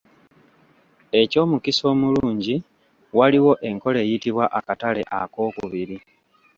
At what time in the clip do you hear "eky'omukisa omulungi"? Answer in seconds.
1.21-2.55